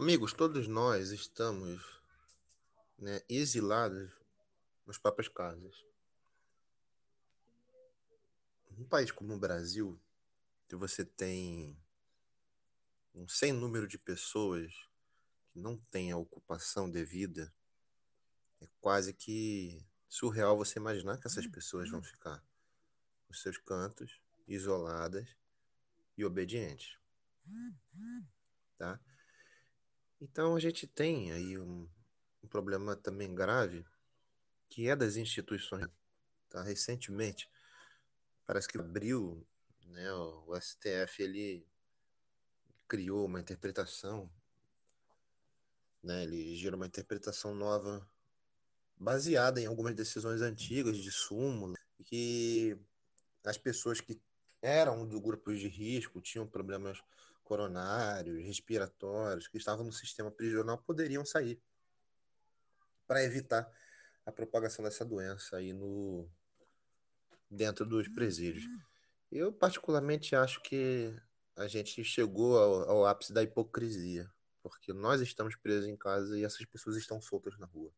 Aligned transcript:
Amigos, 0.00 0.32
todos 0.32 0.68
nós 0.68 1.10
estamos 1.10 2.00
né, 2.96 3.20
exilados 3.28 4.08
nas 4.86 4.96
próprias 4.96 5.26
casas. 5.26 5.84
Um 8.78 8.84
país 8.84 9.10
como 9.10 9.34
o 9.34 9.38
Brasil, 9.38 10.00
que 10.68 10.76
você 10.76 11.04
tem 11.04 11.76
um 13.12 13.26
sem 13.26 13.52
número 13.52 13.88
de 13.88 13.98
pessoas 13.98 14.72
que 15.50 15.58
não 15.58 15.76
têm 15.76 16.12
a 16.12 16.16
ocupação 16.16 16.88
devida, 16.88 17.52
é 18.60 18.68
quase 18.80 19.12
que 19.12 19.84
surreal 20.08 20.56
você 20.56 20.78
imaginar 20.78 21.18
que 21.18 21.26
essas 21.26 21.48
pessoas 21.48 21.90
vão 21.90 22.04
ficar 22.04 22.40
nos 23.28 23.42
seus 23.42 23.58
cantos, 23.58 24.20
isoladas 24.46 25.36
e 26.16 26.24
obedientes. 26.24 26.96
Tá? 28.76 29.00
Então 30.20 30.56
a 30.56 30.60
gente 30.60 30.86
tem 30.86 31.32
aí 31.32 31.56
um, 31.58 31.88
um 32.42 32.48
problema 32.48 32.96
também 32.96 33.34
grave 33.34 33.84
que 34.68 34.88
é 34.88 34.96
das 34.96 35.16
instituições. 35.16 35.88
Tá? 36.48 36.62
Recentemente, 36.62 37.48
parece 38.44 38.68
que 38.68 38.78
abriu, 38.78 39.46
né, 39.86 40.12
o 40.12 40.54
STF 40.56 41.22
ele 41.22 41.66
criou 42.86 43.26
uma 43.26 43.40
interpretação, 43.40 44.30
né, 46.02 46.22
ele 46.22 46.56
gerou 46.56 46.78
uma 46.78 46.86
interpretação 46.86 47.54
nova 47.54 48.06
baseada 48.96 49.60
em 49.60 49.66
algumas 49.66 49.94
decisões 49.94 50.40
antigas 50.40 50.96
de 50.96 51.12
súmula 51.12 51.76
que 52.04 52.76
as 53.44 53.56
pessoas 53.56 54.00
que 54.00 54.20
eram 54.60 55.06
do 55.06 55.20
grupo 55.20 55.54
de 55.54 55.68
risco, 55.68 56.20
tinham 56.20 56.46
problemas 56.46 57.00
coronários, 57.48 58.44
respiratórios, 58.44 59.48
que 59.48 59.56
estavam 59.56 59.82
no 59.82 59.92
sistema 59.92 60.30
prisional 60.30 60.76
poderiam 60.76 61.24
sair 61.24 61.58
para 63.06 63.24
evitar 63.24 63.66
a 64.26 64.30
propagação 64.30 64.84
dessa 64.84 65.02
doença 65.02 65.56
aí 65.56 65.72
no 65.72 66.28
dentro 67.50 67.86
dos 67.86 68.06
presídios. 68.08 68.66
Eu 69.32 69.50
particularmente 69.50 70.36
acho 70.36 70.60
que 70.60 71.18
a 71.56 71.66
gente 71.66 72.04
chegou 72.04 72.58
ao, 72.58 72.90
ao 72.90 73.06
ápice 73.06 73.32
da 73.32 73.42
hipocrisia, 73.42 74.30
porque 74.62 74.92
nós 74.92 75.22
estamos 75.22 75.56
presos 75.56 75.88
em 75.88 75.96
casa 75.96 76.38
e 76.38 76.44
essas 76.44 76.66
pessoas 76.66 76.98
estão 76.98 77.18
soltas 77.18 77.56
na 77.58 77.64
rua. 77.64 77.90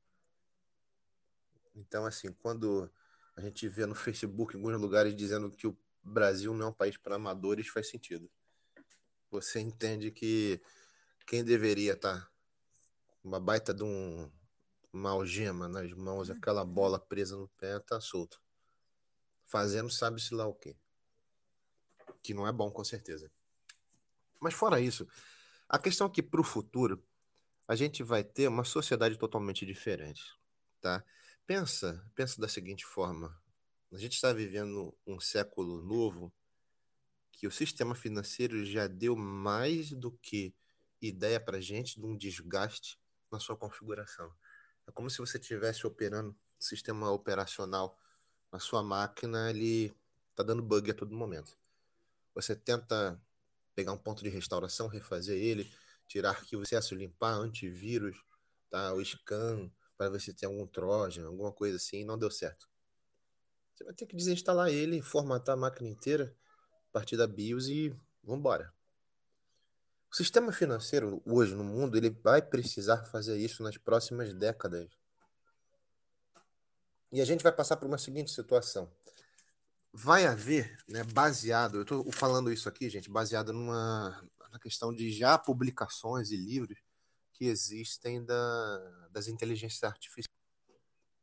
Então, 1.75 2.07
assim, 2.07 2.33
quando 2.33 2.89
a 3.35 3.41
gente 3.41 3.69
vê 3.69 3.85
no 3.85 3.97
Facebook 3.97 4.55
em 4.55 4.59
alguns 4.59 4.81
lugares 4.81 5.17
dizendo 5.17 5.51
que 5.51 5.67
o 5.67 5.77
Brasil 6.05 6.55
não 6.55 6.67
é 6.67 6.69
um 6.69 6.73
país 6.73 6.97
para 6.97 7.17
amadores, 7.17 7.67
faz 7.67 7.89
sentido. 7.89 8.31
Você 9.31 9.61
entende 9.61 10.11
que 10.11 10.61
quem 11.27 11.45
deveria 11.45 11.93
estar 11.93 12.21
tá 12.21 12.31
uma 13.23 13.39
baita 13.39 13.73
de 13.73 13.85
um, 13.85 14.31
uma 14.93 15.11
algema 15.11 15.69
nas 15.69 15.93
mãos, 15.93 16.31
aquela 16.31 16.65
bola 16.65 16.99
presa 16.99 17.37
no 17.37 17.49
pé, 17.49 17.79
tá 17.79 18.01
solto. 18.01 18.41
Fazendo 19.45 19.91
sabe-se 19.91 20.35
lá 20.35 20.47
o 20.47 20.55
quê. 20.55 20.77
Que 22.23 22.35
não 22.35 22.47
é 22.47 22.53
bom, 22.53 22.71
com 22.71 22.83
certeza. 22.85 23.31
Mas 24.41 24.55
fora 24.55 24.81
isso, 24.81 25.07
a 25.69 25.79
questão 25.79 26.07
é 26.07 26.11
que 26.11 26.23
para 26.23 26.41
o 26.41 26.45
futuro 26.45 27.03
a 27.69 27.77
gente 27.77 28.03
vai 28.03 28.25
ter 28.25 28.49
uma 28.49 28.65
sociedade 28.65 29.17
totalmente 29.17 29.65
diferente, 29.65 30.37
tá? 30.81 31.05
Pensa, 31.47 32.05
pensa 32.15 32.41
da 32.41 32.49
seguinte 32.49 32.85
forma: 32.85 33.41
a 33.93 33.99
gente 33.99 34.15
está 34.15 34.33
vivendo 34.33 34.97
um 35.07 35.21
século 35.21 35.83
novo 35.83 36.33
que 37.41 37.47
o 37.47 37.51
sistema 37.51 37.95
financeiro 37.95 38.67
já 38.67 38.87
deu 38.87 39.17
mais 39.17 39.93
do 39.93 40.13
que 40.13 40.55
ideia 41.01 41.41
para 41.41 41.59
gente 41.59 41.99
de 41.99 42.05
um 42.05 42.15
desgaste 42.15 43.01
na 43.33 43.41
sua 43.41 43.57
configuração. 43.57 44.31
É 44.87 44.93
como 44.93 45.09
se 45.09 45.17
você 45.17 45.39
estivesse 45.39 45.87
operando 45.87 46.33
o 46.33 46.63
sistema 46.63 47.11
operacional 47.11 47.99
na 48.53 48.61
sua 48.61 48.83
máquina, 48.83 49.49
ele 49.49 49.91
está 50.29 50.43
dando 50.43 50.63
bug 50.63 50.91
a 50.91 50.95
todo 50.95 51.17
momento. 51.17 51.57
Você 52.35 52.55
tenta 52.55 53.19
pegar 53.75 53.95
um 53.95 53.99
ponto 53.99 54.23
de 54.23 54.29
restauração, 54.29 54.87
refazer 54.87 55.39
ele, 55.39 55.73
tirar 56.07 56.33
arquivo 56.33 56.61
acesso, 56.61 56.95
limpar 56.95 57.33
antivírus, 57.33 58.23
tá? 58.69 58.93
o 58.93 59.03
scan, 59.03 59.73
para 59.97 60.11
ver 60.11 60.21
se 60.21 60.35
tem 60.35 60.47
algum 60.47 60.67
trojan, 60.67 61.27
alguma 61.27 61.53
coisa 61.53 61.79
assim, 61.79 62.05
não 62.05 62.19
deu 62.19 62.31
certo. 62.31 62.69
Você 63.75 63.83
vai 63.83 63.95
ter 63.95 64.05
que 64.05 64.15
desinstalar 64.15 64.69
ele, 64.69 65.01
formatar 65.01 65.55
a 65.55 65.59
máquina 65.59 65.89
inteira, 65.89 66.37
a 66.91 66.93
partir 66.93 67.17
da 67.17 67.27
BIOS 67.27 67.69
e 67.69 67.95
vambora. 68.23 68.73
O 70.11 70.17
sistema 70.17 70.53
financeiro 70.53 71.23
hoje 71.25 71.55
no 71.55 71.65
mundo 71.65 71.97
ele 71.97 72.11
vai 72.11 72.43
precisar 72.43 73.05
fazer 73.05 73.39
isso 73.39 73.63
nas 73.63 73.77
próximas 73.77 74.35
décadas. 74.35 74.89
E 77.13 77.21
a 77.21 77.25
gente 77.25 77.43
vai 77.43 77.53
passar 77.53 77.77
por 77.77 77.87
uma 77.87 77.99
seguinte 77.99 78.31
situação 78.31 78.91
vai 79.93 80.27
haver, 80.27 80.79
né, 80.89 81.03
baseado, 81.05 81.77
eu 81.77 81.83
estou 81.83 82.13
falando 82.13 82.53
isso 82.53 82.69
aqui, 82.69 82.89
gente, 82.89 83.11
baseado 83.11 83.53
numa 83.53 84.23
na 84.51 84.59
questão 84.59 84.93
de 84.93 85.13
já 85.13 85.39
publicações 85.39 86.33
e 86.33 86.37
livros 86.37 86.77
que 87.33 87.45
existem 87.45 88.25
da, 88.25 89.09
das 89.11 89.29
inteligências 89.29 89.85
artificiais, 89.85 90.35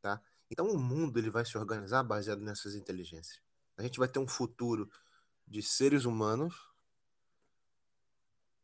tá? 0.00 0.20
Então 0.50 0.66
o 0.70 0.78
mundo 0.78 1.18
ele 1.18 1.28
vai 1.28 1.44
se 1.44 1.58
organizar 1.58 2.02
baseado 2.02 2.40
nessas 2.40 2.74
inteligências. 2.74 3.38
A 3.76 3.82
gente 3.82 3.98
vai 3.98 4.08
ter 4.08 4.18
um 4.18 4.26
futuro 4.26 4.90
de 5.48 5.62
seres 5.62 6.04
humanos 6.04 6.54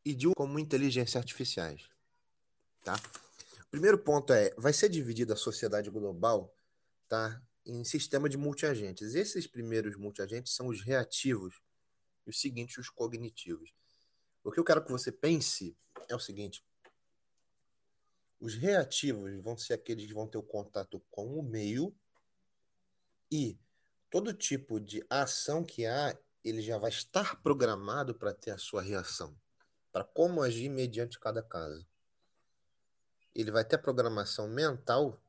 e 0.04 0.14
de 0.14 0.30
como 0.34 0.58
inteligências 0.58 1.16
artificiais, 1.16 1.88
tá? 2.82 2.94
Primeiro 3.70 3.98
ponto 3.98 4.32
é, 4.32 4.54
vai 4.56 4.72
ser 4.72 4.88
dividida 4.88 5.34
a 5.34 5.36
sociedade 5.36 5.90
global, 5.90 6.54
tá? 7.08 7.42
em 7.66 7.82
sistema 7.84 8.28
de 8.28 8.36
multiagentes. 8.36 9.14
Esses 9.14 9.46
primeiros 9.46 9.96
multiagentes 9.96 10.54
são 10.54 10.68
os 10.68 10.82
reativos 10.82 11.62
e 12.26 12.30
os 12.30 12.40
seguintes, 12.40 12.78
os 12.78 12.90
cognitivos. 12.90 13.74
O 14.42 14.50
que 14.52 14.60
eu 14.60 14.64
quero 14.64 14.84
que 14.84 14.92
você 14.92 15.10
pense 15.10 15.76
é 16.08 16.14
o 16.14 16.20
seguinte: 16.20 16.64
os 18.38 18.54
reativos 18.54 19.42
vão 19.42 19.56
ser 19.56 19.74
aqueles 19.74 20.06
que 20.06 20.14
vão 20.14 20.28
ter 20.28 20.38
o 20.38 20.42
contato 20.42 21.02
com 21.10 21.38
o 21.38 21.42
meio 21.42 21.94
e 23.30 23.58
todo 24.10 24.34
tipo 24.34 24.78
de 24.78 25.04
ação 25.08 25.64
que 25.64 25.86
há, 25.86 26.16
ele 26.44 26.60
já 26.60 26.76
vai 26.78 26.90
estar 26.90 27.40
programado 27.42 28.14
para 28.14 28.34
ter 28.34 28.50
a 28.50 28.58
sua 28.58 28.82
reação, 28.82 29.34
para 29.90 30.04
como 30.04 30.42
agir 30.42 30.68
mediante 30.68 31.18
cada 31.18 31.42
caso. 31.42 31.86
Ele 33.34 33.50
vai 33.50 33.64
ter 33.64 33.76
a 33.76 33.78
programação 33.78 34.46
mental 34.46 35.20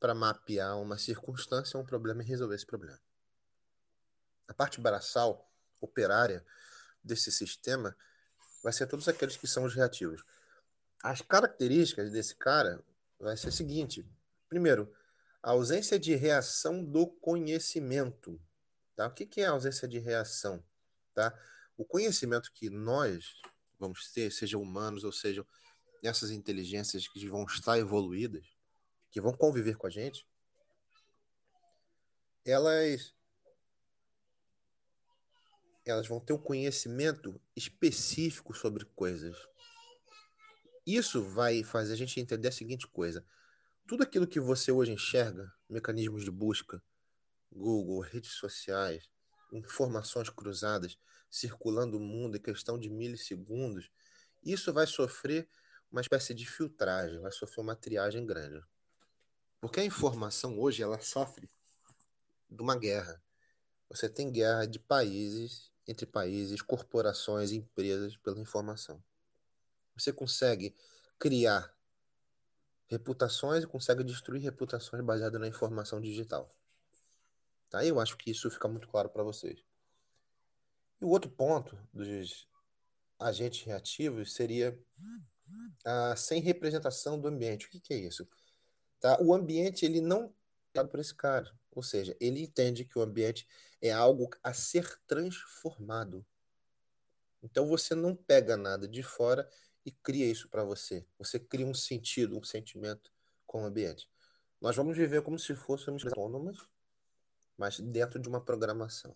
para 0.00 0.14
mapear 0.14 0.80
uma 0.80 0.98
circunstância, 0.98 1.78
um 1.78 1.84
problema 1.84 2.22
e 2.22 2.26
resolver 2.26 2.56
esse 2.56 2.66
problema. 2.66 2.98
A 4.48 4.54
parte 4.54 4.80
braçal, 4.80 5.48
operária 5.80 6.44
desse 7.04 7.30
sistema, 7.30 7.96
vai 8.62 8.72
ser 8.72 8.86
todos 8.86 9.06
aqueles 9.08 9.36
que 9.36 9.46
são 9.46 9.64
os 9.64 9.74
reativos. 9.74 10.24
As 11.02 11.20
características 11.20 12.10
desse 12.10 12.34
cara 12.34 12.82
vai 13.18 13.36
ser 13.36 13.48
o 13.48 13.52
seguinte: 13.52 14.04
primeiro, 14.48 14.92
a 15.42 15.50
ausência 15.50 15.98
de 15.98 16.14
reação 16.14 16.84
do 16.84 17.06
conhecimento. 17.06 18.40
Tá? 19.02 19.08
O 19.08 19.10
que 19.12 19.40
é 19.40 19.46
a 19.46 19.50
ausência 19.50 19.88
de 19.88 19.98
reação? 19.98 20.62
Tá? 21.12 21.36
O 21.76 21.84
conhecimento 21.84 22.52
que 22.52 22.70
nós 22.70 23.40
vamos 23.76 24.12
ter, 24.12 24.30
sejam 24.30 24.62
humanos 24.62 25.02
ou 25.02 25.10
sejam 25.10 25.44
essas 26.04 26.30
inteligências 26.30 27.08
que 27.08 27.28
vão 27.28 27.44
estar 27.44 27.76
evoluídas, 27.78 28.46
que 29.10 29.20
vão 29.20 29.32
conviver 29.32 29.76
com 29.76 29.88
a 29.88 29.90
gente, 29.90 30.24
elas 32.44 33.12
elas 35.84 36.06
vão 36.06 36.20
ter 36.20 36.32
um 36.32 36.38
conhecimento 36.38 37.40
específico 37.56 38.54
sobre 38.54 38.84
coisas. 38.84 39.36
Isso 40.86 41.24
vai 41.24 41.64
fazer 41.64 41.94
a 41.94 41.96
gente 41.96 42.20
entender 42.20 42.46
a 42.46 42.52
seguinte 42.52 42.86
coisa: 42.86 43.26
tudo 43.84 44.04
aquilo 44.04 44.28
que 44.28 44.38
você 44.38 44.70
hoje 44.70 44.92
enxerga, 44.92 45.52
mecanismos 45.68 46.22
de 46.22 46.30
busca, 46.30 46.80
Google, 47.54 48.00
redes 48.00 48.32
sociais, 48.32 49.08
informações 49.52 50.30
cruzadas 50.30 50.98
circulando 51.30 51.96
o 51.96 52.00
mundo 52.00 52.36
em 52.36 52.40
questão 52.40 52.78
de 52.78 52.90
milissegundos, 52.90 53.90
isso 54.44 54.72
vai 54.72 54.86
sofrer 54.86 55.48
uma 55.90 56.00
espécie 56.00 56.34
de 56.34 56.46
filtragem, 56.46 57.20
vai 57.20 57.32
sofrer 57.32 57.62
uma 57.62 57.76
triagem 57.76 58.26
grande. 58.26 58.62
Porque 59.60 59.80
a 59.80 59.84
informação 59.84 60.58
hoje 60.58 60.82
ela 60.82 61.00
sofre 61.00 61.48
de 62.50 62.60
uma 62.62 62.76
guerra. 62.76 63.22
Você 63.88 64.08
tem 64.08 64.30
guerra 64.30 64.66
de 64.66 64.78
países, 64.78 65.70
entre 65.86 66.06
países, 66.06 66.60
corporações, 66.60 67.52
empresas 67.52 68.16
pela 68.16 68.40
informação. 68.40 69.02
Você 69.96 70.12
consegue 70.12 70.74
criar 71.18 71.72
reputações 72.86 73.64
e 73.64 73.66
consegue 73.66 74.02
destruir 74.02 74.42
reputações 74.42 75.02
baseadas 75.04 75.40
na 75.40 75.48
informação 75.48 76.00
digital. 76.00 76.50
Tá? 77.72 77.82
Eu 77.82 77.98
acho 77.98 78.18
que 78.18 78.30
isso 78.30 78.50
fica 78.50 78.68
muito 78.68 78.86
claro 78.86 79.08
para 79.08 79.22
vocês. 79.22 79.64
E 81.00 81.04
o 81.06 81.08
outro 81.08 81.30
ponto 81.30 81.74
dos 81.90 82.46
agentes 83.18 83.64
reativos 83.64 84.34
seria 84.34 84.78
ah, 85.82 86.14
sem 86.14 86.42
representação 86.42 87.18
do 87.18 87.26
ambiente. 87.26 87.66
O 87.66 87.70
que, 87.70 87.80
que 87.80 87.94
é 87.94 87.96
isso? 87.96 88.28
Tá? 89.00 89.18
O 89.22 89.32
ambiente 89.32 89.86
ele 89.86 90.02
não 90.02 90.34
é 90.74 90.84
para 90.84 91.00
esse 91.00 91.14
cara. 91.14 91.50
Ou 91.70 91.82
seja, 91.82 92.14
ele 92.20 92.42
entende 92.42 92.84
que 92.84 92.98
o 92.98 93.02
ambiente 93.02 93.48
é 93.80 93.90
algo 93.90 94.28
a 94.42 94.52
ser 94.52 95.00
transformado. 95.06 96.26
Então 97.42 97.66
você 97.66 97.94
não 97.94 98.14
pega 98.14 98.54
nada 98.54 98.86
de 98.86 99.02
fora 99.02 99.48
e 99.82 99.90
cria 99.90 100.26
isso 100.26 100.46
para 100.50 100.62
você. 100.62 101.06
Você 101.18 101.40
cria 101.40 101.66
um 101.66 101.72
sentido, 101.72 102.38
um 102.38 102.42
sentimento 102.42 103.10
com 103.46 103.62
o 103.62 103.66
ambiente. 103.66 104.10
Nós 104.60 104.76
vamos 104.76 104.94
viver 104.94 105.22
como 105.22 105.38
se 105.38 105.54
fôssemos 105.54 106.04
autônomas, 106.04 106.58
mas 107.56 107.78
dentro 107.80 108.18
de 108.18 108.28
uma 108.28 108.40
programação. 108.40 109.14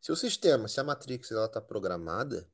Se 0.00 0.12
o 0.12 0.16
sistema, 0.16 0.68
se 0.68 0.78
a 0.78 0.84
Matrix 0.84 1.30
está 1.30 1.60
programada 1.60 2.48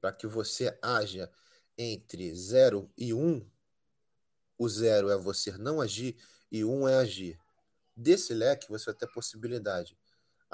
para 0.00 0.12
que 0.12 0.26
você 0.26 0.76
haja 0.82 1.30
entre 1.76 2.34
0 2.34 2.90
e 2.96 3.14
1, 3.14 3.18
um, 3.18 3.50
o 4.58 4.68
0 4.68 5.10
é 5.10 5.16
você 5.16 5.56
não 5.58 5.80
agir 5.80 6.16
e 6.50 6.64
1 6.64 6.72
um 6.72 6.88
é 6.88 6.96
agir. 6.96 7.38
Desse 7.96 8.34
leque 8.34 8.68
você 8.68 8.86
vai 8.86 8.94
ter 8.94 9.06
a 9.06 9.12
possibilidade 9.12 9.96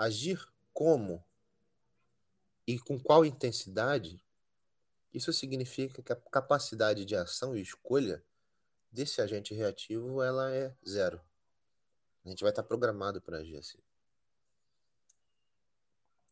agir 0.01 0.43
como 0.73 1.23
e 2.67 2.79
com 2.79 2.99
qual 2.99 3.25
intensidade. 3.25 4.25
Isso 5.13 5.33
significa 5.33 6.03
que 6.03 6.13
a 6.13 6.17
capacidade 6.17 7.05
de 7.05 7.15
ação 7.15 7.55
e 7.55 7.61
escolha 7.61 8.25
desse 8.91 9.21
agente 9.21 9.53
reativo 9.53 10.23
ela 10.23 10.55
é 10.55 10.75
zero. 10.89 11.21
A 12.25 12.29
gente 12.29 12.43
vai 12.43 12.51
estar 12.51 12.63
programado 12.63 13.21
para 13.21 13.39
agir 13.39 13.57
assim. 13.57 13.79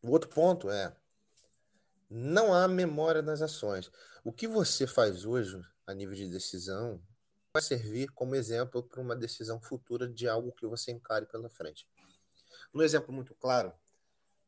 O 0.02 0.10
outro 0.10 0.28
ponto 0.28 0.70
é 0.70 0.94
não 2.10 2.54
há 2.54 2.66
memória 2.66 3.20
nas 3.20 3.42
ações. 3.42 3.90
O 4.24 4.32
que 4.32 4.46
você 4.46 4.86
faz 4.86 5.24
hoje 5.24 5.60
a 5.86 5.94
nível 5.94 6.14
de 6.14 6.28
decisão 6.28 7.02
vai 7.52 7.62
servir 7.62 8.08
como 8.12 8.34
exemplo 8.34 8.82
para 8.82 9.00
uma 9.00 9.16
decisão 9.16 9.60
futura 9.60 10.08
de 10.08 10.28
algo 10.28 10.52
que 10.52 10.66
você 10.66 10.92
encare 10.92 11.26
pela 11.26 11.48
frente. 11.48 11.88
Um 12.72 12.82
exemplo 12.82 13.12
muito 13.12 13.34
claro, 13.34 13.72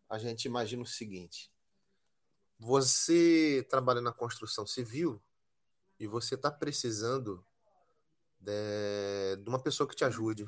a 0.09 0.19
gente 0.19 0.45
imagina 0.45 0.83
o 0.83 0.87
seguinte: 0.87 1.51
você 2.59 3.67
trabalha 3.69 4.01
na 4.01 4.13
construção 4.13 4.67
civil 4.67 5.23
e 5.99 6.07
você 6.07 6.35
está 6.35 6.51
precisando 6.51 7.45
de, 8.39 9.37
de, 9.43 9.49
uma 9.49 9.63
pessoa 9.63 9.89
que 9.89 9.97
te 9.97 10.05
ajude 10.05 10.47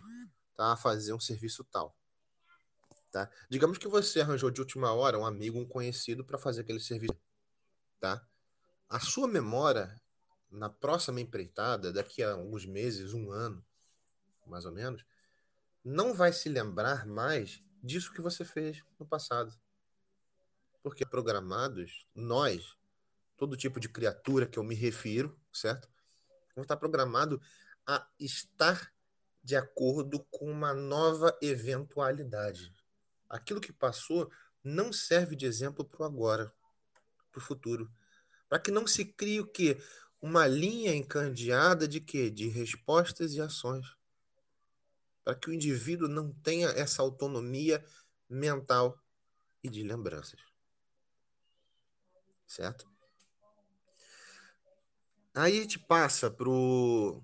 a 0.70 0.76
fazer 0.76 1.12
um 1.12 1.20
serviço 1.20 1.64
tal. 1.64 1.96
Tá? 3.10 3.30
Digamos 3.50 3.76
que 3.76 3.88
você 3.88 4.20
arranjou 4.20 4.50
de 4.50 4.60
última 4.60 4.92
hora 4.92 5.18
um 5.18 5.26
amigo, 5.26 5.58
um 5.58 5.66
conhecido 5.66 6.24
para 6.24 6.38
fazer 6.38 6.62
aquele 6.62 6.80
serviço. 6.80 7.18
Tá? 8.00 8.24
A 8.88 9.00
sua 9.00 9.26
memória 9.26 10.00
na 10.50 10.68
próxima 10.68 11.20
empreitada, 11.20 11.92
daqui 11.92 12.22
a 12.22 12.32
alguns 12.32 12.66
meses, 12.66 13.14
um 13.14 13.30
ano, 13.30 13.64
mais 14.46 14.66
ou 14.66 14.72
menos, 14.72 15.04
não 15.82 16.14
vai 16.14 16.32
se 16.32 16.48
lembrar 16.48 17.06
mais 17.06 17.62
disso 17.82 18.12
que 18.12 18.20
você 18.20 18.44
fez 18.44 18.84
no 18.98 19.06
passado. 19.06 19.52
Porque 20.82 21.06
programados, 21.06 22.06
nós, 22.14 22.76
todo 23.36 23.56
tipo 23.56 23.80
de 23.80 23.88
criatura 23.88 24.46
que 24.46 24.58
eu 24.58 24.64
me 24.64 24.74
refiro, 24.74 25.38
certo? 25.52 25.88
Vamos 26.54 26.64
estar 26.64 26.76
programado 26.76 27.40
a 27.86 28.06
estar 28.18 28.91
de 29.42 29.56
acordo 29.56 30.24
com 30.30 30.50
uma 30.50 30.72
nova 30.72 31.36
eventualidade 31.42 32.72
aquilo 33.32 33.60
que 33.60 33.72
passou 33.72 34.30
não 34.62 34.92
serve 34.92 35.34
de 35.34 35.46
exemplo 35.46 35.84
para 35.84 36.02
o 36.02 36.04
agora, 36.04 36.54
para 37.32 37.38
o 37.38 37.42
futuro. 37.42 37.90
Para 38.48 38.58
que 38.60 38.70
não 38.70 38.86
se 38.86 39.06
crie 39.06 39.40
o 39.40 39.46
quê? 39.46 39.82
Uma 40.20 40.46
linha 40.46 40.94
encandeada 40.94 41.88
de 41.88 41.98
quê? 41.98 42.30
De 42.30 42.46
respostas 42.48 43.32
e 43.32 43.40
ações. 43.40 43.96
Para 45.24 45.34
que 45.34 45.48
o 45.48 45.52
indivíduo 45.52 46.06
não 46.06 46.30
tenha 46.30 46.68
essa 46.68 47.00
autonomia 47.00 47.82
mental 48.28 49.02
e 49.64 49.70
de 49.70 49.82
lembranças. 49.82 50.40
Certo? 52.46 52.86
Aí 55.34 55.58
a 55.58 55.62
gente 55.62 55.78
passa 55.78 56.30
para 56.30 56.50
o 56.50 57.22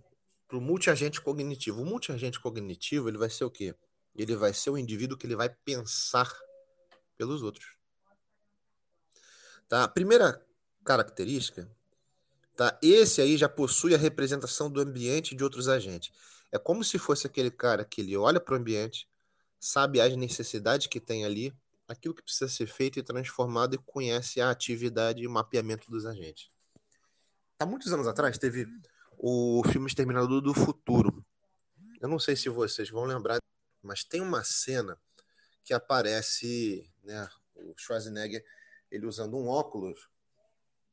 multiagente 0.55 1.21
cognitivo. 1.21 1.83
O 1.83 1.87
multiagente 1.87 2.41
cognitivo 2.41 3.09
ele 3.09 3.19
vai 3.19 3.31
ser 3.31 3.45
o 3.45 3.51
quê? 3.51 3.75
ele 4.23 4.35
vai 4.35 4.53
ser 4.53 4.71
o 4.71 4.79
indivíduo 4.79 5.17
que 5.17 5.27
ele 5.27 5.37
vai 5.37 5.49
pensar 5.49 6.31
pelos 7.17 7.43
outros. 7.43 7.77
Tá? 9.69 9.85
A 9.85 9.89
primeira 9.89 10.45
característica, 10.85 11.71
tá? 12.57 12.77
Esse 12.83 13.21
aí 13.21 13.37
já 13.37 13.49
possui 13.49 13.95
a 13.95 13.99
representação 13.99 14.71
do 14.71 14.81
ambiente 14.81 15.37
de 15.37 15.45
outros 15.45 15.69
agentes. 15.69 16.13
É 16.51 16.59
como 16.59 16.83
se 16.83 16.99
fosse 16.99 17.27
aquele 17.27 17.51
cara 17.51 17.85
que 17.85 18.01
ele 18.01 18.17
olha 18.17 18.41
para 18.41 18.55
o 18.55 18.57
ambiente, 18.57 19.09
sabe 19.61 20.01
as 20.01 20.17
necessidades 20.17 20.87
que 20.87 20.99
tem 20.99 21.25
ali, 21.25 21.55
aquilo 21.87 22.15
que 22.15 22.23
precisa 22.23 22.49
ser 22.49 22.67
feito 22.67 22.99
e 22.99 23.03
transformado 23.03 23.75
e 23.75 23.79
conhece 23.79 24.41
a 24.41 24.51
atividade 24.51 25.23
e 25.23 25.27
o 25.27 25.31
mapeamento 25.31 25.91
dos 25.91 26.07
agentes. 26.07 26.51
Há 27.59 27.67
muitos 27.67 27.93
anos 27.93 28.07
atrás 28.07 28.39
teve 28.39 28.67
o 29.19 29.63
filme 29.71 29.89
Exterminador 29.89 30.41
do 30.41 30.55
Futuro. 30.55 31.25
Eu 32.01 32.09
não 32.09 32.19
sei 32.19 32.37
se 32.37 32.49
vocês 32.49 32.89
vão 32.91 33.05
lembrar 33.05 33.39
mas 33.83 34.05
tem 34.05 34.21
uma 34.21 34.45
cena 34.45 35.01
que 35.65 35.73
aparece 35.73 36.93
né, 37.03 37.29
o 37.55 37.75
Schwarzenegger 37.77 38.45
ele 38.91 39.07
usando 39.07 39.37
um 39.37 39.49
óculos 39.49 40.09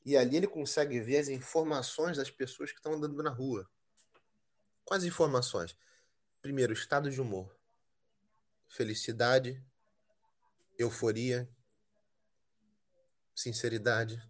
e 0.05 0.15
ali 0.15 0.37
ele 0.37 0.47
consegue 0.47 0.99
ver 0.99 1.17
as 1.17 1.27
informações 1.27 2.17
das 2.17 2.29
pessoas 2.29 2.71
que 2.71 2.77
estão 2.77 2.93
andando 2.93 3.21
na 3.23 3.31
rua. 3.31 3.69
Quais 4.83 5.03
informações? 5.03 5.75
Primeiro, 6.41 6.73
estado 6.73 7.09
de 7.09 7.19
humor, 7.19 7.53
felicidade, 8.67 9.63
euforia, 10.77 11.49
sinceridade, 13.33 14.21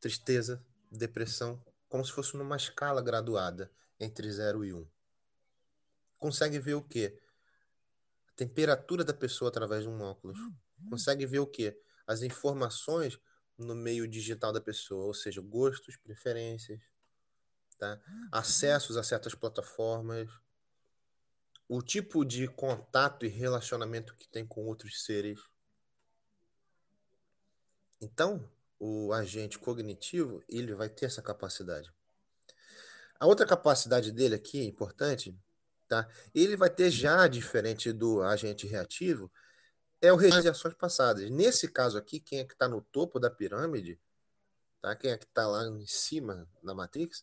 tristeza, 0.00 0.64
depressão, 0.90 1.62
como 1.92 2.02
se 2.02 2.10
fosse 2.10 2.38
numa 2.38 2.56
escala 2.56 3.02
graduada 3.02 3.70
entre 4.00 4.32
0 4.32 4.64
e 4.64 4.72
1. 4.72 4.78
Um. 4.78 4.88
Consegue 6.18 6.58
ver 6.58 6.72
o 6.72 6.82
quê? 6.82 7.20
temperatura 8.34 9.04
da 9.04 9.12
pessoa 9.12 9.50
através 9.50 9.82
de 9.82 9.90
um 9.90 10.00
óculos. 10.00 10.38
Hum, 10.38 10.54
hum. 10.80 10.88
Consegue 10.88 11.26
ver 11.26 11.40
o 11.40 11.46
quê? 11.46 11.78
As 12.06 12.22
informações 12.22 13.20
no 13.58 13.74
meio 13.74 14.08
digital 14.08 14.54
da 14.54 14.60
pessoa, 14.60 15.04
ou 15.04 15.12
seja, 15.12 15.42
gostos, 15.42 15.98
preferências, 15.98 16.80
tá? 17.78 18.00
Hum, 18.08 18.28
acessos 18.32 18.96
a 18.96 19.02
certas 19.02 19.34
plataformas, 19.34 20.30
o 21.68 21.82
tipo 21.82 22.24
de 22.24 22.48
contato 22.48 23.26
e 23.26 23.28
relacionamento 23.28 24.16
que 24.16 24.26
tem 24.26 24.46
com 24.46 24.64
outros 24.64 25.04
seres. 25.04 25.38
Então, 28.00 28.50
o 28.84 29.12
agente 29.12 29.58
cognitivo, 29.58 30.42
ele 30.48 30.74
vai 30.74 30.88
ter 30.88 31.06
essa 31.06 31.22
capacidade. 31.22 31.92
A 33.20 33.26
outra 33.26 33.46
capacidade 33.46 34.10
dele 34.10 34.34
aqui, 34.34 34.64
importante, 34.64 35.38
Tá? 35.92 36.08
Ele 36.34 36.56
vai 36.56 36.70
ter 36.70 36.90
já, 36.90 37.28
diferente 37.28 37.92
do 37.92 38.22
agente 38.22 38.66
reativo, 38.66 39.30
é 40.00 40.10
o 40.10 40.16
registro 40.16 40.44
de 40.44 40.48
ações 40.48 40.72
passadas. 40.72 41.28
Nesse 41.28 41.68
caso 41.68 41.98
aqui, 41.98 42.18
quem 42.18 42.38
é 42.38 42.44
que 42.46 42.54
está 42.54 42.66
no 42.66 42.80
topo 42.80 43.20
da 43.20 43.28
pirâmide, 43.28 44.00
tá? 44.80 44.96
quem 44.96 45.10
é 45.10 45.18
que 45.18 45.26
está 45.26 45.46
lá 45.46 45.66
em 45.66 45.86
cima 45.86 46.48
na 46.62 46.72
Matrix, 46.72 47.22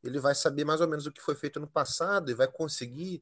ele 0.00 0.20
vai 0.20 0.32
saber 0.32 0.64
mais 0.64 0.80
ou 0.80 0.86
menos 0.86 1.06
o 1.06 1.10
que 1.10 1.20
foi 1.20 1.34
feito 1.34 1.58
no 1.58 1.66
passado 1.66 2.30
e 2.30 2.34
vai 2.34 2.46
conseguir 2.46 3.20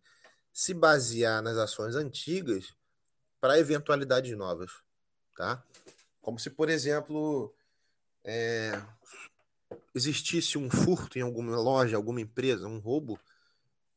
se 0.53 0.75
basear 0.75 1.41
nas 1.41 1.57
ações 1.57 1.97
antigas 1.97 2.75
para 3.41 3.59
eventualidades 3.59 4.37
novas. 4.37 4.73
Tá? 5.39 5.65
Como 6.21 6.39
se, 6.39 6.51
por 6.51 6.69
exemplo, 6.69 7.55
é, 8.25 8.83
existisse 9.95 10.59
um 10.59 10.71
furto 10.71 11.19
em 11.19 11.23
alguma 11.23 11.57
loja, 11.57 11.97
alguma 11.97 12.21
empresa, 12.21 12.67
um 12.67 12.79
roubo, 12.79 13.19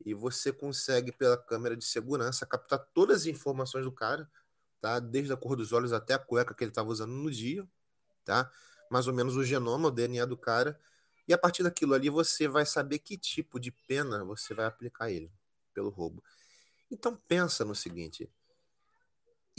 e 0.06 0.14
você 0.14 0.52
consegue, 0.52 1.12
pela 1.12 1.38
câmera 1.38 1.76
de 1.76 1.86
segurança, 1.86 2.46
captar 2.46 2.80
todas 2.94 3.22
as 3.22 3.26
informações 3.26 3.86
do 3.86 3.92
cara, 3.92 4.30
tá? 4.80 5.00
Desde 5.00 5.34
a 5.34 5.38
cor 5.38 5.56
dos 5.56 5.74
olhos 5.74 5.94
até 5.94 6.14
a 6.14 6.20
cueca 6.20 6.54
que 6.54 6.64
ele 6.64 6.72
estava 6.72 6.90
usando 6.90 7.12
no 7.12 7.32
dia, 7.32 7.68
tá? 8.24 8.52
Mais 8.90 9.08
ou 9.08 9.14
menos 9.14 9.36
o 9.36 9.44
genoma, 9.44 9.88
o 9.88 9.92
DNA 9.92 10.26
do 10.26 10.38
cara. 10.38 10.80
E 11.28 11.34
a 11.34 11.38
partir 11.38 11.64
daquilo 11.64 11.94
ali 11.94 12.10
você 12.10 12.48
vai 12.48 12.66
saber 12.66 13.00
que 13.00 13.18
tipo 13.18 13.60
de 13.60 13.72
pena 13.72 14.24
você 14.24 14.54
vai 14.54 14.66
aplicar 14.66 15.10
ele 15.10 15.32
pelo 15.74 15.90
roubo. 15.90 16.24
Então 16.92 17.16
pensa 17.28 17.66
no 17.66 17.74
seguinte, 17.74 18.30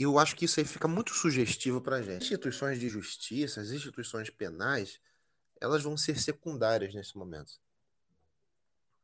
eu 0.03 0.19
acho 0.19 0.35
que 0.35 0.45
isso 0.45 0.59
aí 0.59 0.65
fica 0.65 0.87
muito 0.87 1.13
sugestivo 1.13 1.81
para 1.81 2.01
gente. 2.01 2.23
Instituições 2.23 2.79
de 2.79 2.89
justiça, 2.89 3.61
as 3.61 3.71
instituições 3.71 4.29
penais, 4.29 4.99
elas 5.59 5.83
vão 5.83 5.97
ser 5.97 6.19
secundárias 6.19 6.93
nesse 6.93 7.17
momento 7.17 7.59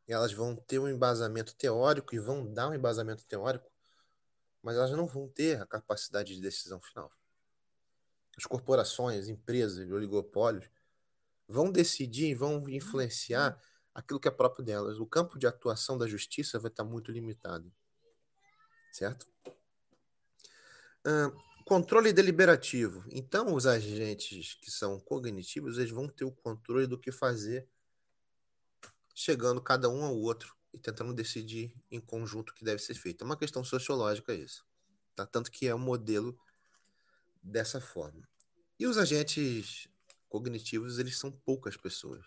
elas 0.08 0.34
vão 0.34 0.56
ter 0.56 0.80
um 0.80 0.88
embasamento 0.88 1.56
teórico 1.56 2.14
e 2.14 2.20
vão 2.20 2.46
dar 2.52 2.70
um 2.70 2.74
embasamento 2.74 3.26
teórico, 3.26 3.72
mas 4.62 4.76
elas 4.76 4.92
não 4.92 5.08
vão 5.08 5.28
ter 5.28 5.62
a 5.62 5.66
capacidade 5.66 6.36
de 6.36 6.42
decisão 6.42 6.82
final. 6.82 7.12
As 8.36 8.46
corporações, 8.46 9.28
empresas, 9.28 9.90
oligopólios, 9.92 10.70
vão 11.48 11.72
decidir 11.72 12.28
e 12.30 12.36
vão 12.36 12.68
influenciar 12.70 13.62
aquilo 13.94 14.20
que 14.20 14.28
é 14.28 14.32
próprio 14.32 14.66
delas. 14.66 15.00
O 15.00 15.06
campo 15.06 15.38
de 15.38 15.46
atuação 15.46 15.98
da 15.98 16.08
justiça 16.08 16.60
vai 16.60 16.72
estar 16.72 16.84
muito 16.84 17.12
limitado. 17.12 17.72
Certo? 18.92 19.28
Controle 21.66 22.12
deliberativo. 22.12 23.06
Então, 23.10 23.54
os 23.54 23.66
agentes 23.66 24.56
que 24.56 24.70
são 24.70 25.00
cognitivos, 25.00 25.78
eles 25.78 25.92
vão 25.92 26.08
ter 26.10 26.26
o 26.26 26.32
controle 26.32 26.86
do 26.86 27.00
que 27.00 27.12
fazer, 27.12 27.68
chegando 29.16 29.62
cada 29.62 29.90
um 29.90 30.04
ao 30.04 30.16
outro 30.16 30.56
e 30.74 30.80
tentando 30.80 31.14
decidir 31.14 31.74
em 31.90 32.02
conjunto 32.02 32.50
o 32.50 32.54
que 32.54 32.66
deve 32.66 32.82
ser 32.82 32.96
feito. 32.96 33.24
É 33.24 33.26
uma 33.26 33.38
questão 33.38 33.64
sociológica 33.64 34.34
isso. 34.34 34.66
Tá? 35.16 35.26
Tanto 35.26 35.50
que 35.50 35.66
é 35.66 35.74
um 35.74 35.80
modelo 35.80 36.38
dessa 37.42 37.80
forma. 37.80 38.28
E 38.78 38.86
os 38.86 38.98
agentes 38.98 39.88
cognitivos, 40.28 41.00
eles 41.00 41.18
são 41.18 41.32
poucas 41.32 41.78
pessoas. 41.78 42.26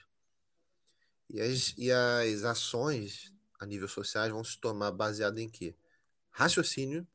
E 1.29 1.41
as, 1.41 1.75
e 1.77 1.91
as 1.91 2.45
ações 2.45 3.35
a 3.59 3.67
nível 3.67 3.89
social 3.89 4.31
vão 4.31 4.45
se 4.45 4.59
tomar 4.59 4.93
baseado 4.93 5.39
em 5.39 5.49
quê? 5.49 5.75
Raciocínio, 6.31 7.07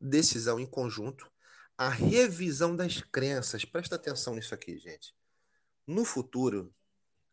decisão 0.00 0.58
em 0.58 0.66
conjunto, 0.66 1.30
a 1.76 1.88
revisão 1.88 2.74
das 2.74 3.00
crenças. 3.00 3.64
Presta 3.64 3.96
atenção 3.96 4.34
nisso 4.34 4.54
aqui, 4.54 4.78
gente. 4.78 5.14
No 5.86 6.04
futuro, 6.04 6.72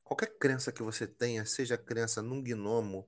qualquer 0.04 0.38
crença 0.38 0.72
que 0.72 0.84
você 0.84 1.08
tenha, 1.08 1.46
seja 1.46 1.76
a 1.76 1.78
crença 1.78 2.22
num 2.22 2.42
gnomo, 2.42 3.08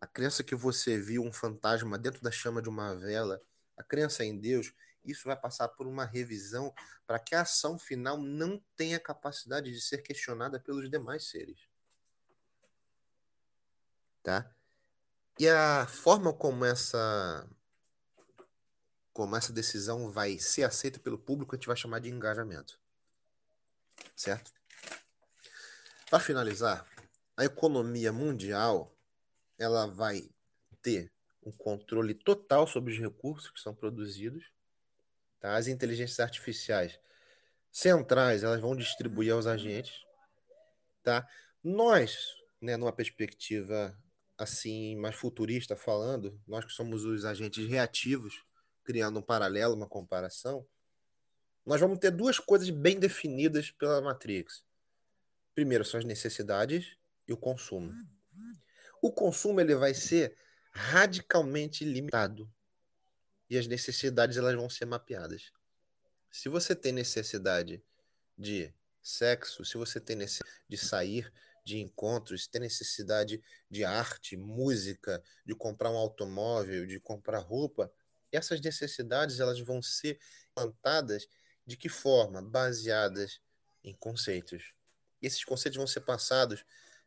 a 0.00 0.06
crença 0.06 0.44
que 0.44 0.54
você 0.54 0.98
viu 0.98 1.22
um 1.22 1.32
fantasma 1.32 1.98
dentro 1.98 2.22
da 2.22 2.30
chama 2.30 2.62
de 2.62 2.68
uma 2.68 2.94
vela, 2.94 3.40
a 3.76 3.82
crença 3.82 4.24
em 4.24 4.38
Deus, 4.38 4.72
isso 5.04 5.24
vai 5.24 5.36
passar 5.36 5.68
por 5.68 5.86
uma 5.86 6.04
revisão 6.04 6.72
para 7.06 7.18
que 7.18 7.34
a 7.34 7.42
ação 7.42 7.78
final 7.78 8.18
não 8.18 8.62
tenha 8.76 9.00
capacidade 9.00 9.70
de 9.70 9.80
ser 9.80 9.98
questionada 9.98 10.60
pelos 10.60 10.90
demais 10.90 11.28
seres. 11.28 11.58
Tá? 14.22 14.54
E 15.38 15.48
a 15.48 15.86
forma 15.86 16.32
como 16.32 16.64
essa 16.64 17.48
como 19.18 19.34
essa 19.34 19.52
decisão 19.52 20.12
vai 20.12 20.38
ser 20.38 20.62
aceita 20.62 21.00
pelo 21.00 21.18
público, 21.18 21.52
a 21.52 21.58
gente 21.58 21.66
vai 21.66 21.76
chamar 21.76 21.98
de 21.98 22.08
engajamento. 22.08 22.78
Certo? 24.14 24.52
Para 26.08 26.20
finalizar, 26.20 26.86
a 27.36 27.44
economia 27.44 28.12
mundial 28.12 28.96
ela 29.58 29.88
vai 29.88 30.30
ter 30.80 31.10
um 31.44 31.50
controle 31.50 32.14
total 32.14 32.64
sobre 32.68 32.92
os 32.92 33.00
recursos 33.00 33.50
que 33.50 33.58
são 33.58 33.74
produzidos. 33.74 34.52
Tá? 35.40 35.56
As 35.56 35.66
inteligências 35.66 36.20
artificiais 36.20 37.00
centrais 37.72 38.44
elas 38.44 38.60
vão 38.60 38.76
distribuir 38.76 39.32
aos 39.32 39.48
agentes. 39.48 40.06
Tá? 41.02 41.28
Nós, 41.60 42.36
né, 42.60 42.76
numa 42.76 42.92
perspectiva 42.92 44.00
assim 44.38 44.94
mais 44.94 45.16
futurista 45.16 45.74
falando, 45.74 46.40
nós 46.46 46.64
que 46.64 46.70
somos 46.70 47.04
os 47.04 47.24
agentes 47.24 47.68
reativos, 47.68 48.46
criando 48.88 49.18
um 49.18 49.22
paralelo, 49.22 49.74
uma 49.74 49.86
comparação, 49.86 50.66
nós 51.66 51.78
vamos 51.78 51.98
ter 51.98 52.10
duas 52.10 52.38
coisas 52.38 52.70
bem 52.70 52.98
definidas 52.98 53.70
pela 53.70 54.00
Matrix. 54.00 54.64
Primeiro 55.54 55.84
são 55.84 56.00
as 56.00 56.06
necessidades 56.06 56.96
e 57.28 57.32
o 57.34 57.36
consumo. 57.36 57.92
O 59.02 59.12
consumo 59.12 59.60
ele 59.60 59.74
vai 59.74 59.92
ser 59.92 60.34
radicalmente 60.72 61.84
limitado 61.84 62.50
e 63.50 63.58
as 63.58 63.66
necessidades 63.66 64.38
elas 64.38 64.54
vão 64.54 64.70
ser 64.70 64.86
mapeadas. 64.86 65.52
Se 66.30 66.48
você 66.48 66.74
tem 66.74 66.90
necessidade 66.90 67.84
de 68.38 68.72
sexo, 69.02 69.66
se 69.66 69.76
você 69.76 70.00
tem 70.00 70.16
necessidade 70.16 70.64
de 70.66 70.78
sair, 70.78 71.30
de 71.62 71.76
encontros, 71.78 72.44
se 72.44 72.50
tem 72.50 72.62
necessidade 72.62 73.42
de 73.70 73.84
arte, 73.84 74.34
música, 74.34 75.22
de 75.44 75.54
comprar 75.54 75.90
um 75.90 75.98
automóvel, 75.98 76.86
de 76.86 76.98
comprar 76.98 77.40
roupa, 77.40 77.92
essas 78.32 78.60
necessidades 78.60 79.40
elas 79.40 79.60
vão 79.60 79.80
ser 79.82 80.18
plantadas 80.54 81.28
de 81.66 81.76
que 81.76 81.88
forma? 81.88 82.42
Baseadas 82.42 83.40
em 83.84 83.94
conceitos. 83.94 84.74
Esses 85.20 85.44
conceitos 85.44 85.76
vão 85.76 85.86
ser 85.86 86.00
passados 86.00 86.64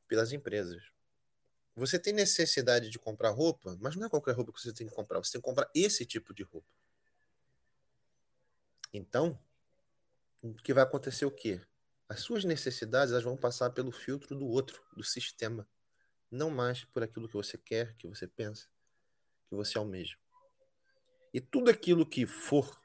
pelas 0.07 0.31
empresas. 0.31 0.91
Você 1.75 1.97
tem 1.97 2.13
necessidade 2.13 2.89
de 2.89 2.99
comprar 2.99 3.29
roupa, 3.29 3.77
mas 3.79 3.95
não 3.95 4.05
é 4.05 4.09
qualquer 4.09 4.35
roupa 4.35 4.51
que 4.51 4.61
você 4.61 4.73
tem 4.73 4.87
que 4.87 4.93
comprar. 4.93 5.19
Você 5.19 5.33
tem 5.33 5.41
que 5.41 5.45
comprar 5.45 5.69
esse 5.73 6.05
tipo 6.05 6.33
de 6.33 6.43
roupa. 6.43 6.67
Então, 8.93 9.39
o 10.43 10.53
que 10.55 10.73
vai 10.73 10.83
acontecer 10.83 11.25
o 11.25 11.31
quê? 11.31 11.61
As 12.09 12.19
suas 12.19 12.43
necessidades 12.43 13.13
elas 13.13 13.23
vão 13.23 13.37
passar 13.37 13.69
pelo 13.69 13.91
filtro 13.91 14.35
do 14.35 14.45
outro, 14.45 14.83
do 14.95 15.03
sistema, 15.03 15.65
não 16.29 16.49
mais 16.49 16.83
por 16.83 17.03
aquilo 17.03 17.27
que 17.27 17.35
você 17.35 17.57
quer, 17.57 17.95
que 17.95 18.05
você 18.05 18.27
pensa, 18.27 18.67
que 19.47 19.55
você 19.55 19.77
almeja. 19.77 20.17
E 21.33 21.39
tudo 21.39 21.69
aquilo 21.69 22.05
que 22.05 22.25
for 22.25 22.79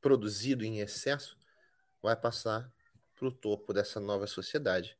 produzido 0.00 0.64
em 0.64 0.80
excesso 0.80 1.38
vai 2.02 2.16
passar 2.16 2.72
para 3.14 3.28
o 3.28 3.32
topo 3.32 3.72
dessa 3.72 3.98
nova 3.98 4.26
sociedade, 4.26 4.96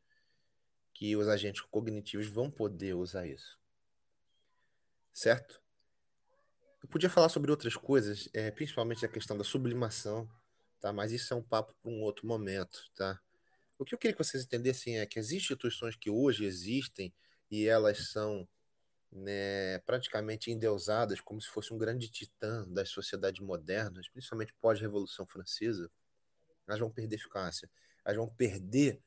que 0.93 1.15
os 1.17 1.29
agentes 1.29 1.61
cognitivos 1.63 2.27
vão 2.27 2.51
poder 2.51 2.95
usar 2.95 3.27
isso. 3.27 3.61
Certo? 5.13 5.61
Eu 6.83 6.89
podia 6.89 7.11
falar 7.11 7.29
sobre 7.29 7.51
outras 7.51 7.77
coisas, 7.77 8.29
é, 8.33 8.51
principalmente 8.51 9.05
a 9.05 9.09
questão 9.09 9.37
da 9.37 9.45
sublimação, 9.45 10.29
tá? 10.81 10.93
mas 10.93 11.13
isso 11.13 11.35
é 11.35 11.37
um 11.37 11.43
papo 11.43 11.75
para 11.83 11.91
um 11.91 12.01
outro 12.03 12.27
momento. 12.27 12.91
Tá? 12.95 13.21
O 13.79 13.85
que 13.85 13.95
eu 13.95 13.99
queria 13.99 14.15
que 14.15 14.25
vocês 14.25 14.45
entendessem 14.45 14.99
é 14.99 15.07
que 15.07 15.19
as 15.19 15.31
instituições 15.31 15.97
que 15.97 16.09
hoje 16.09 16.45
existem 16.45 17.13
e 17.51 17.67
elas 17.67 18.11
são 18.11 18.49
né, 19.13 19.79
praticamente 19.81 20.51
endeusadas 20.51 21.21
como 21.21 21.41
se 21.41 21.49
fosse 21.49 21.73
um 21.73 21.79
grande 21.79 22.09
titã 22.09 22.67
das 22.69 22.91
sociedades 22.91 23.41
modernas, 23.41 24.09
principalmente 24.09 24.55
pós-Revolução 24.61 25.27
Francesa, 25.27 25.91
elas 26.67 26.81
vão 26.81 26.91
perder 26.91 27.17
eficácia, 27.17 27.71
elas 28.05 28.17
vão 28.17 28.29
perder 28.29 29.01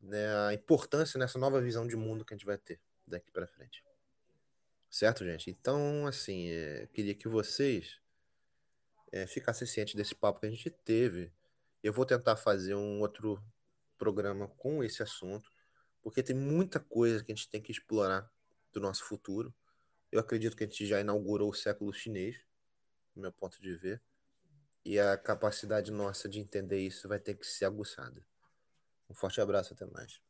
né, 0.00 0.48
a 0.48 0.54
importância 0.54 1.18
nessa 1.18 1.38
nova 1.38 1.60
visão 1.60 1.86
de 1.86 1.96
mundo 1.96 2.24
que 2.24 2.34
a 2.34 2.36
gente 2.36 2.46
vai 2.46 2.58
ter 2.58 2.80
daqui 3.06 3.30
para 3.30 3.46
frente. 3.46 3.82
Certo, 4.90 5.24
gente? 5.24 5.50
Então, 5.50 6.06
assim, 6.06 6.50
é, 6.50 6.86
queria 6.92 7.14
que 7.14 7.26
vocês 7.26 8.00
é, 9.10 9.26
ficassem 9.26 9.66
cientes 9.66 9.94
desse 9.94 10.14
papo 10.14 10.40
que 10.40 10.46
a 10.46 10.50
gente 10.50 10.70
teve. 10.70 11.32
Eu 11.82 11.92
vou 11.92 12.06
tentar 12.06 12.36
fazer 12.36 12.74
um 12.74 13.00
outro 13.00 13.42
programa 13.98 14.48
com 14.48 14.84
esse 14.84 15.02
assunto, 15.02 15.50
porque 16.02 16.22
tem 16.22 16.36
muita 16.36 16.78
coisa 16.78 17.24
que 17.24 17.32
a 17.32 17.34
gente 17.34 17.48
tem 17.48 17.60
que 17.60 17.72
explorar 17.72 18.30
do 18.74 18.80
nosso 18.80 19.04
futuro. 19.04 19.54
Eu 20.12 20.20
acredito 20.20 20.56
que 20.56 20.64
a 20.64 20.66
gente 20.66 20.84
já 20.84 21.00
inaugurou 21.00 21.50
o 21.50 21.54
século 21.54 21.92
chinês, 21.92 22.36
do 23.14 23.22
meu 23.22 23.32
ponto 23.32 23.60
de 23.60 23.74
ver, 23.74 24.02
e 24.84 24.98
a 24.98 25.16
capacidade 25.16 25.90
nossa 25.90 26.28
de 26.28 26.40
entender 26.40 26.80
isso 26.80 27.08
vai 27.08 27.18
ter 27.18 27.34
que 27.34 27.46
ser 27.46 27.64
aguçada. 27.64 28.22
Um 29.08 29.14
forte 29.14 29.40
abraço, 29.40 29.72
até 29.72 29.86
mais. 29.86 30.20